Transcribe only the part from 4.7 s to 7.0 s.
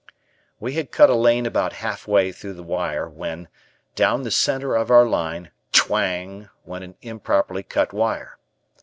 of our line, twang! went an